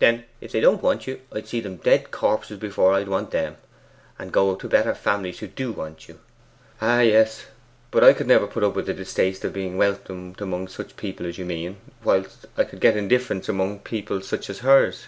'Then 0.00 0.22
if 0.42 0.52
they 0.52 0.60
don't 0.60 0.82
want 0.82 1.06
you, 1.06 1.18
I'd 1.32 1.48
see 1.48 1.60
them 1.60 1.78
dead 1.78 2.10
corpses 2.10 2.58
before 2.58 2.92
I'd 2.92 3.08
want 3.08 3.30
them, 3.30 3.56
and 4.18 4.30
go 4.30 4.54
to 4.54 4.68
better 4.68 4.94
families 4.94 5.38
who 5.38 5.46
do 5.46 5.72
want 5.72 6.08
you.' 6.08 6.20
'Ah, 6.82 7.00
yes; 7.00 7.46
but 7.90 8.04
I 8.04 8.12
could 8.12 8.26
never 8.26 8.46
put 8.46 8.62
up 8.64 8.76
with 8.76 8.84
the 8.84 8.92
distaste 8.92 9.46
of 9.46 9.54
being 9.54 9.78
welcomed 9.78 10.42
among 10.42 10.68
such 10.68 10.96
people 10.98 11.24
as 11.24 11.38
you 11.38 11.46
mean, 11.46 11.78
whilst 12.04 12.44
I 12.58 12.64
could 12.64 12.80
get 12.80 12.98
indifference 12.98 13.48
among 13.48 13.78
such 13.78 13.84
people 13.84 14.18
as 14.30 14.58
hers. 14.58 15.06